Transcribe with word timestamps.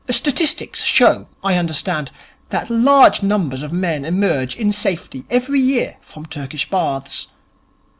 Statistics 0.09 0.81
show, 0.83 1.27
I 1.43 1.57
understand, 1.57 2.09
that 2.49 2.71
large 2.71 3.21
numbers 3.21 3.61
of 3.61 3.71
men 3.71 4.03
emerge 4.03 4.55
in 4.55 4.71
safety 4.71 5.25
every 5.29 5.59
year 5.59 5.97
from 6.01 6.25
Turkish 6.25 6.67
Baths. 6.67 7.27